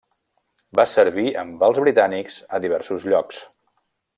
Va 0.79 0.85
servir 0.93 1.35
amb 1.43 1.67
els 1.69 1.79
britànics 1.85 2.41
a 2.59 2.63
diversos 2.67 3.07
llocs. 3.13 3.47